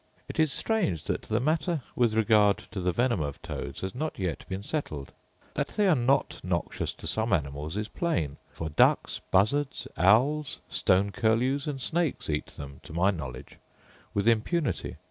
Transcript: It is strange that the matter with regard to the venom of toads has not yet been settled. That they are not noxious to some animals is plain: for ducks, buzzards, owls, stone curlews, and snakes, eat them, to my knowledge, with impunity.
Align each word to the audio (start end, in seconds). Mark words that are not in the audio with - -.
It 0.27 0.39
is 0.39 0.51
strange 0.51 1.03
that 1.03 1.21
the 1.21 1.39
matter 1.39 1.83
with 1.95 2.15
regard 2.15 2.57
to 2.71 2.81
the 2.81 2.91
venom 2.91 3.21
of 3.21 3.39
toads 3.43 3.81
has 3.81 3.93
not 3.93 4.17
yet 4.17 4.49
been 4.49 4.63
settled. 4.63 5.11
That 5.53 5.67
they 5.67 5.87
are 5.87 5.95
not 5.95 6.41
noxious 6.43 6.91
to 6.95 7.05
some 7.05 7.31
animals 7.31 7.77
is 7.77 7.87
plain: 7.87 8.37
for 8.49 8.69
ducks, 8.69 9.21
buzzards, 9.29 9.87
owls, 9.97 10.59
stone 10.67 11.11
curlews, 11.11 11.67
and 11.67 11.79
snakes, 11.79 12.31
eat 12.31 12.47
them, 12.47 12.79
to 12.81 12.93
my 12.93 13.11
knowledge, 13.11 13.59
with 14.11 14.27
impunity. 14.27 14.95